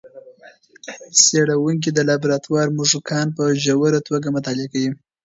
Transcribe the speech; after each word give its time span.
څېړونکي 1.23 1.89
د 1.93 1.99
لابراتوار 2.09 2.67
موږکان 2.77 3.27
په 3.37 3.43
ژوره 3.63 3.99
توګه 4.07 4.27
مطالعه 4.37 4.67
کوي. 4.73 4.89